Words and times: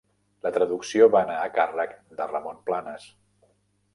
La 0.45 0.51
traducció 0.53 1.07
va 1.15 1.19
anar 1.25 1.35
a 1.41 1.51
càrrec 1.59 1.93
de 2.21 2.27
Ramon 2.31 2.57
Planes. 2.71 3.09